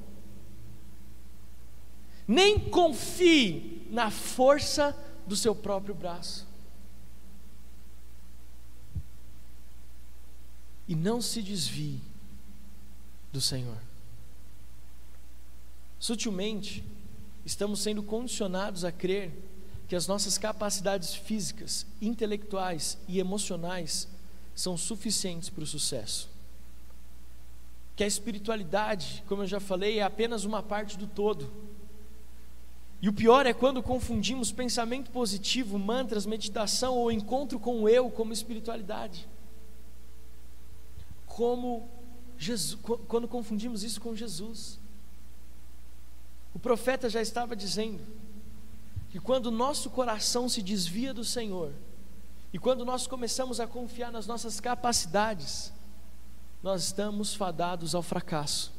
[2.32, 6.46] Nem confie na força do seu próprio braço.
[10.88, 12.00] E não se desvie
[13.30, 13.76] do Senhor.
[16.00, 16.82] Sutilmente,
[17.44, 19.30] estamos sendo condicionados a crer
[19.86, 24.08] que as nossas capacidades físicas, intelectuais e emocionais
[24.54, 26.30] são suficientes para o sucesso.
[27.94, 31.71] Que a espiritualidade, como eu já falei, é apenas uma parte do todo.
[33.02, 38.08] E o pior é quando confundimos pensamento positivo, mantras, meditação ou encontro com o eu
[38.08, 39.28] como espiritualidade.
[41.26, 41.88] Como
[42.38, 44.78] Jesus, quando confundimos isso com Jesus.
[46.54, 48.06] O profeta já estava dizendo
[49.10, 51.72] que quando o nosso coração se desvia do Senhor,
[52.52, 55.72] e quando nós começamos a confiar nas nossas capacidades,
[56.62, 58.72] nós estamos fadados ao fracasso.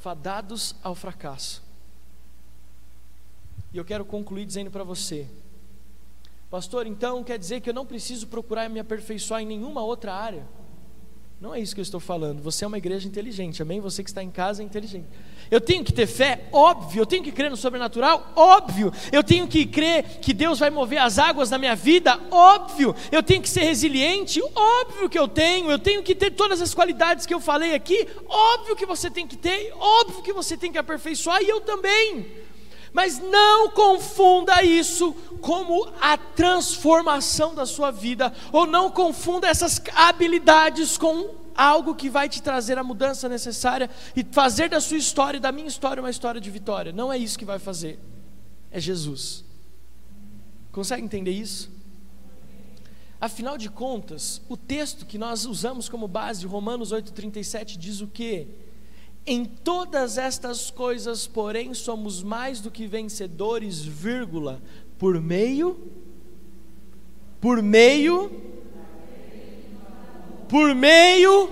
[0.00, 1.63] Fadados ao fracasso.
[3.74, 5.26] E eu quero concluir dizendo para você,
[6.48, 10.46] pastor, então quer dizer que eu não preciso procurar me aperfeiçoar em nenhuma outra área?
[11.40, 12.40] Não é isso que eu estou falando.
[12.40, 13.80] Você é uma igreja inteligente, amém?
[13.80, 15.08] Você que está em casa é inteligente.
[15.50, 17.02] Eu tenho que ter fé, óbvio.
[17.02, 18.92] Eu tenho que crer no sobrenatural, óbvio.
[19.10, 22.94] Eu tenho que crer que Deus vai mover as águas na minha vida, óbvio.
[23.10, 25.68] Eu tenho que ser resiliente, óbvio que eu tenho.
[25.68, 29.26] Eu tenho que ter todas as qualidades que eu falei aqui, óbvio que você tem
[29.26, 32.43] que ter, óbvio que você tem que aperfeiçoar e eu também.
[32.94, 40.96] Mas não confunda isso como a transformação da sua vida, ou não confunda essas habilidades
[40.96, 45.40] com algo que vai te trazer a mudança necessária e fazer da sua história e
[45.40, 46.92] da minha história uma história de vitória.
[46.92, 47.98] Não é isso que vai fazer,
[48.70, 49.44] é Jesus.
[50.70, 51.74] Consegue entender isso?
[53.20, 58.46] Afinal de contas, o texto que nós usamos como base, Romanos 8,37, diz o quê?
[59.26, 64.60] Em todas estas coisas, porém, somos mais do que vencedores, vírgula,
[64.98, 65.90] por meio,
[67.40, 68.30] por meio,
[70.46, 71.50] por meio.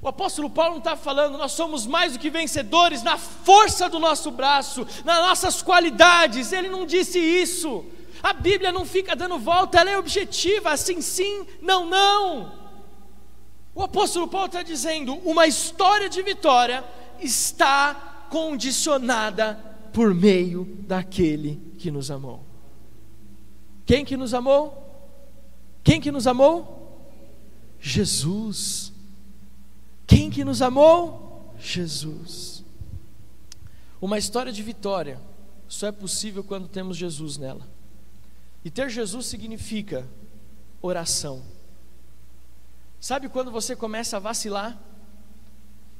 [0.00, 3.98] O apóstolo Paulo não está falando, nós somos mais do que vencedores na força do
[3.98, 7.84] nosso braço, nas nossas qualidades, ele não disse isso.
[8.22, 12.61] A Bíblia não fica dando volta, ela é objetiva, assim sim, não, não.
[13.74, 16.84] O apóstolo Paulo está dizendo: uma história de vitória
[17.20, 19.54] está condicionada
[19.92, 22.44] por meio daquele que nos amou.
[23.84, 24.78] Quem que nos amou?
[25.82, 26.82] Quem que nos amou?
[27.80, 28.92] Jesus.
[30.06, 31.54] Quem que nos amou?
[31.58, 32.64] Jesus.
[34.00, 35.20] Uma história de vitória
[35.68, 37.66] só é possível quando temos Jesus nela.
[38.64, 40.06] E ter Jesus significa
[40.80, 41.42] oração.
[43.02, 44.78] Sabe quando você começa a vacilar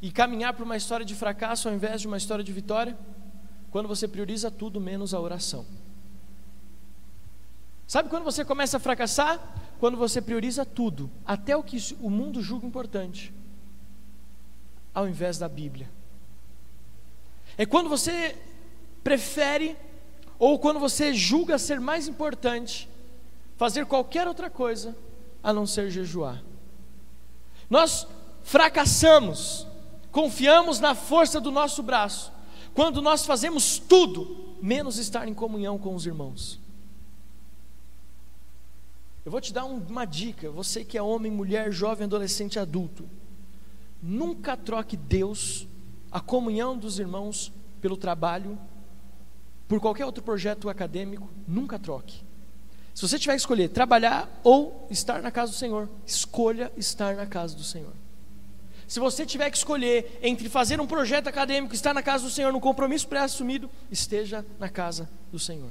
[0.00, 2.96] e caminhar para uma história de fracasso ao invés de uma história de vitória?
[3.72, 5.66] Quando você prioriza tudo menos a oração.
[7.88, 9.40] Sabe quando você começa a fracassar?
[9.80, 13.34] Quando você prioriza tudo, até o que o mundo julga importante,
[14.94, 15.90] ao invés da Bíblia.
[17.59, 18.38] É quando você
[19.03, 19.76] prefere,
[20.38, 22.88] ou quando você julga ser mais importante,
[23.57, 24.96] fazer qualquer outra coisa
[25.42, 26.51] a não ser jejuar.
[27.72, 28.06] Nós
[28.42, 29.66] fracassamos,
[30.10, 32.30] confiamos na força do nosso braço,
[32.74, 36.60] quando nós fazemos tudo, menos estar em comunhão com os irmãos.
[39.24, 43.08] Eu vou te dar uma dica, você que é homem, mulher, jovem, adolescente, adulto.
[44.02, 45.66] Nunca troque Deus,
[46.10, 47.50] a comunhão dos irmãos,
[47.80, 48.58] pelo trabalho,
[49.66, 52.22] por qualquer outro projeto acadêmico, nunca troque.
[52.95, 57.26] Se você tiver que escolher trabalhar ou estar na casa do Senhor, escolha estar na
[57.26, 57.93] casa do Senhor.
[58.86, 62.53] Se você tiver que escolher entre fazer um projeto acadêmico estar na casa do Senhor,
[62.53, 65.70] no compromisso pré-assumido, esteja na casa do Senhor.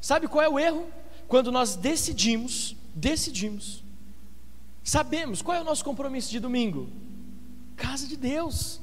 [0.00, 0.86] Sabe qual é o erro?
[1.26, 3.82] Quando nós decidimos, decidimos,
[4.84, 6.88] sabemos qual é o nosso compromisso de domingo?
[7.76, 8.80] Casa de Deus.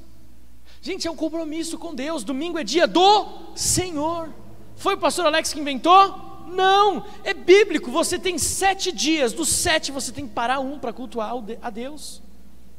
[0.81, 2.23] Gente, é um compromisso com Deus.
[2.23, 4.33] Domingo é dia do Senhor.
[4.75, 6.38] Foi o pastor Alex que inventou?
[6.49, 7.91] Não, é bíblico.
[7.91, 12.21] Você tem sete dias, dos sete você tem que parar um para cultuar a Deus,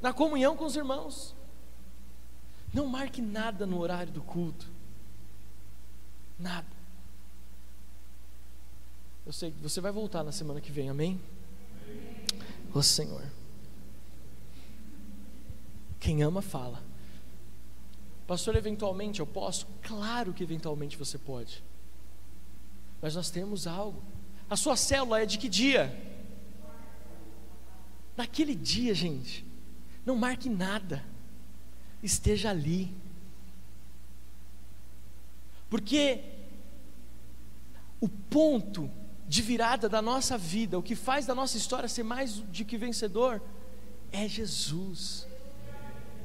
[0.00, 1.34] na comunhão com os irmãos.
[2.72, 4.66] Não marque nada no horário do culto,
[6.38, 6.66] nada.
[9.26, 11.20] Eu sei que você vai voltar na semana que vem, amém?
[12.74, 13.24] Ô oh, Senhor,
[15.98, 16.82] quem ama, fala.
[18.26, 19.66] Pastor, eventualmente eu posso?
[19.82, 21.62] Claro que eventualmente você pode.
[23.00, 24.02] Mas nós temos algo.
[24.48, 25.96] A sua célula é de que dia?
[28.16, 29.44] Naquele dia, gente.
[30.04, 31.04] Não marque nada.
[32.02, 32.94] Esteja ali.
[35.68, 36.20] Porque
[38.00, 38.90] o ponto
[39.28, 42.76] de virada da nossa vida, o que faz da nossa história ser mais de que
[42.76, 43.40] vencedor,
[44.10, 45.26] é Jesus.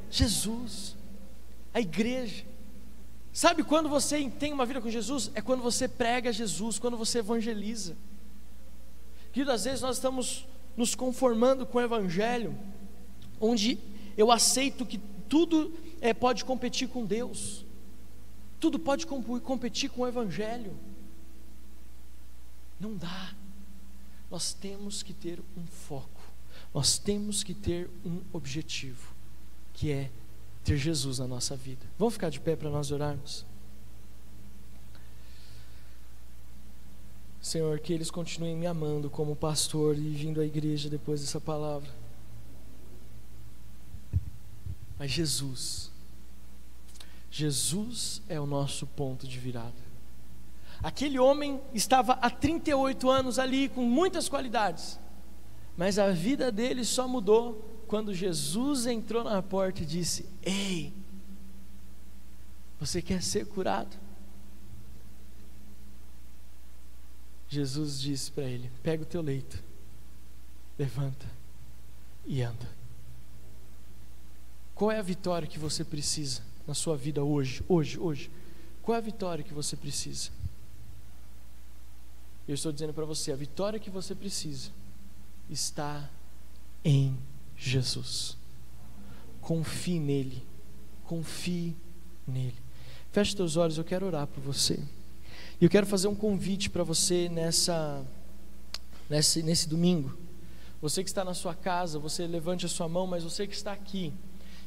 [0.10, 0.96] Jesus.
[1.74, 2.44] A igreja.
[3.36, 5.30] Sabe quando você tem uma vida com Jesus?
[5.36, 7.98] É quando você prega Jesus, quando você evangeliza.
[9.34, 12.58] Querido, às vezes nós estamos nos conformando com o Evangelho,
[13.38, 13.78] onde
[14.16, 17.66] eu aceito que tudo é, pode competir com Deus,
[18.58, 20.74] tudo pode competir com o Evangelho.
[22.80, 23.36] Não dá.
[24.32, 26.22] Nós temos que ter um foco,
[26.74, 29.14] nós temos que ter um objetivo,
[29.74, 30.10] que é
[30.66, 31.86] ter Jesus na nossa vida.
[31.98, 33.46] Vamos ficar de pé para nós orarmos?
[37.40, 41.90] Senhor, que eles continuem me amando como pastor e vindo à igreja depois dessa palavra.
[44.98, 45.92] Mas Jesus,
[47.30, 49.86] Jesus é o nosso ponto de virada.
[50.82, 55.00] Aquele homem estava há 38 anos ali com muitas qualidades,
[55.78, 60.94] mas a vida dele só mudou quando Jesus entrou na porta e disse: Ei,
[62.80, 63.96] você quer ser curado?
[67.48, 69.64] Jesus disse para ele: Pega o teu leito,
[70.78, 71.26] levanta
[72.26, 72.68] e anda.
[74.74, 77.64] Qual é a vitória que você precisa na sua vida hoje?
[77.68, 78.32] Hoje, hoje.
[78.82, 80.30] Qual é a vitória que você precisa?
[82.48, 84.70] Eu estou dizendo para você: a vitória que você precisa
[85.50, 86.10] está
[86.84, 87.18] em
[87.70, 88.38] Jesus.
[89.42, 90.44] Confie nele.
[91.06, 91.76] Confie
[92.28, 92.56] nele.
[93.12, 94.80] Feche teus olhos, eu quero orar por você.
[95.60, 98.06] E eu quero fazer um convite para você nessa,
[99.10, 100.18] nesse, nesse domingo.
[100.82, 103.72] Você que está na sua casa, você levante a sua mão, mas você que está
[103.72, 104.14] aqui,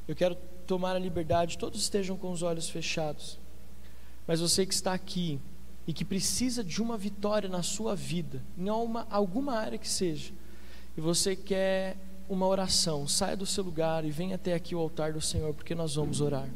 [0.06, 0.34] eu quero
[0.66, 3.38] tomar a liberdade, todos estejam com os olhos fechados.
[4.26, 5.38] Mas você que está aqui
[5.86, 10.32] e que precisa de uma vitória na sua vida, em alguma, alguma área que seja,
[10.96, 11.96] e você quer
[12.28, 15.74] uma oração, saia do seu lugar e venha até aqui o altar do Senhor, porque
[15.74, 16.48] nós vamos orar.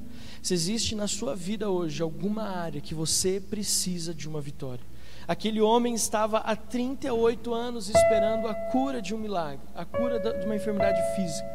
[0.43, 4.85] Se existe na sua vida hoje alguma área que você precisa de uma vitória,
[5.27, 10.45] aquele homem estava há 38 anos esperando a cura de um milagre, a cura de
[10.45, 11.49] uma enfermidade física.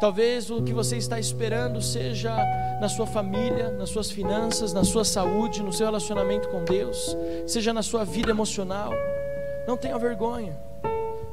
[0.00, 2.34] Talvez o que você está esperando seja
[2.80, 7.72] na sua família, nas suas finanças, na sua saúde, no seu relacionamento com Deus, seja
[7.72, 8.90] na sua vida emocional.
[9.68, 10.71] Não tenha vergonha.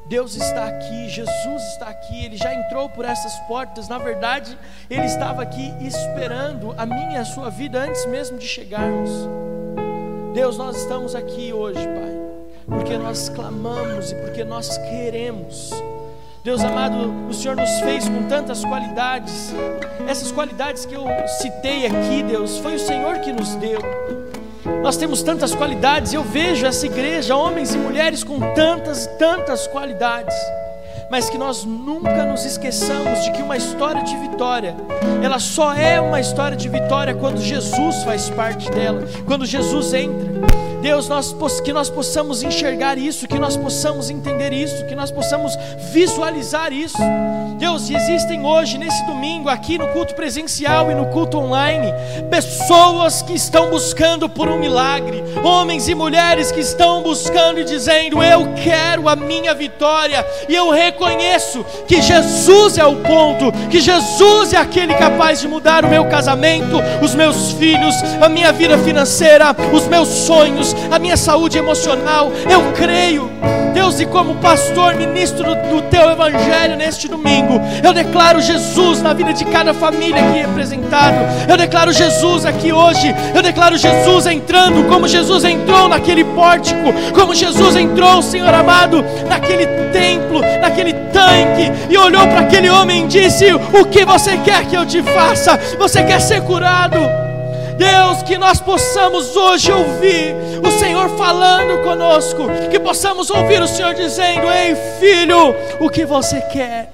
[0.10, 3.88] Deus está aqui, Jesus está aqui, Ele já entrou por essas portas.
[3.88, 4.58] Na verdade,
[4.90, 9.12] Ele estava aqui esperando a minha e a sua vida antes mesmo de chegarmos.
[10.34, 15.70] Deus, nós estamos aqui hoje, Pai, porque nós clamamos e porque nós queremos.
[16.44, 19.54] Deus amado, o Senhor nos fez com tantas qualidades.
[20.08, 21.06] Essas qualidades que eu
[21.40, 23.80] citei aqui, Deus, foi o Senhor que nos deu.
[24.82, 30.36] Nós temos tantas qualidades, eu vejo essa igreja, homens e mulheres com tantas, tantas qualidades,
[31.10, 34.76] mas que nós nunca nos esqueçamos de que uma história de vitória,
[35.24, 40.69] ela só é uma história de vitória quando Jesus faz parte dela, quando Jesus entra.
[40.82, 45.54] Deus, nós, que nós possamos enxergar isso, que nós possamos entender isso, que nós possamos
[45.92, 46.98] visualizar isso.
[47.58, 51.94] Deus, existem hoje, nesse domingo, aqui no culto presencial e no culto online,
[52.30, 58.24] pessoas que estão buscando por um milagre, homens e mulheres que estão buscando e dizendo:
[58.24, 64.54] Eu quero a minha vitória, e eu reconheço que Jesus é o ponto, que Jesus
[64.54, 69.54] é aquele capaz de mudar o meu casamento, os meus filhos, a minha vida financeira,
[69.74, 72.32] os meus sonhos, a minha saúde emocional.
[72.50, 73.30] Eu creio.
[73.74, 79.32] Deus, e como pastor, ministro do teu evangelho neste domingo, eu declaro Jesus na vida
[79.32, 81.18] de cada família aqui representado.
[81.48, 83.14] Eu declaro Jesus aqui hoje.
[83.34, 89.66] Eu declaro Jesus entrando, como Jesus entrou naquele pórtico, como Jesus entrou, Senhor amado, naquele
[89.92, 94.76] templo, naquele tanque, e olhou para aquele homem e disse: O que você quer que
[94.76, 95.60] eu te faça?
[95.78, 97.29] Você quer ser curado?
[97.80, 103.94] Deus, que nós possamos hoje ouvir o Senhor falando conosco, que possamos ouvir o Senhor
[103.94, 106.90] dizendo: Ei, filho, o que você quer?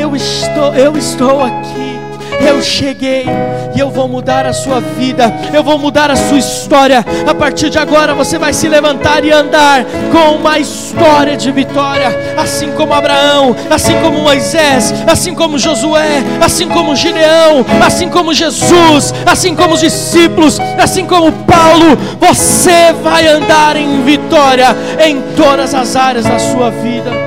[0.00, 1.99] Eu estou, eu estou aqui.
[2.40, 3.26] Eu cheguei
[3.74, 7.04] e eu vou mudar a sua vida, eu vou mudar a sua história.
[7.26, 12.08] A partir de agora você vai se levantar e andar com uma história de vitória,
[12.36, 19.14] assim como Abraão, assim como Moisés, assim como Josué, assim como Gideão, assim como Jesus,
[19.26, 21.96] assim como os discípulos, assim como Paulo.
[22.18, 27.19] Você vai andar em vitória em todas as áreas da sua vida.